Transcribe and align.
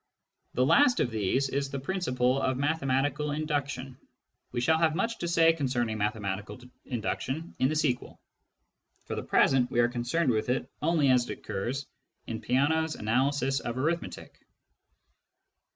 The 0.55 0.65
last 0.65 0.99
of 0.99 1.11
these 1.11 1.49
is 1.49 1.69
the 1.69 1.79
principle 1.79 2.41
of 2.41 2.57
mathematical 2.57 3.29
induction. 3.33 3.99
We 4.51 4.59
shall 4.59 4.79
have 4.79 4.95
much 4.95 5.19
to 5.19 5.27
say 5.27 5.53
concerning 5.53 5.99
mathematical 5.99 6.59
induction 6.85 7.53
in 7.59 7.69
the 7.69 7.75
sequel; 7.75 8.19
for 9.05 9.13
the 9.13 9.21
present, 9.21 9.69
we 9.69 9.79
are 9.79 9.89
concerned 9.89 10.31
with 10.31 10.49
it 10.49 10.67
only 10.81 11.09
as 11.11 11.29
it 11.29 11.37
occurs 11.37 11.85
in 12.25 12.41
Peano's 12.41 12.95
analysis 12.95 13.59
of 13.59 13.77
arithmetic. 13.77 14.39